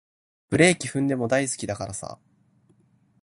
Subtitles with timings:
[0.49, 2.17] ブレーキ踏んでも大好きだからさ